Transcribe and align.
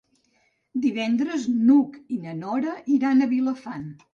Divendres 0.85 1.45
n'Hug 1.67 1.99
i 2.17 2.17
na 2.25 2.33
Nora 2.41 2.75
iran 2.97 3.23
a 3.23 3.29
Vilafant. 3.37 3.89